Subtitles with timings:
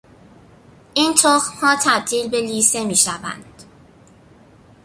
[0.93, 3.63] این تخمها تبدیل به لیسه میشوند.